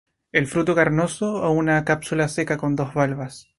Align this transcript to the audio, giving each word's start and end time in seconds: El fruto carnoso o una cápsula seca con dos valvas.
El 0.31 0.47
fruto 0.47 0.73
carnoso 0.73 1.31
o 1.43 1.51
una 1.51 1.85
cápsula 1.85 2.27
seca 2.27 2.57
con 2.57 2.75
dos 2.75 2.95
valvas. 2.95 3.49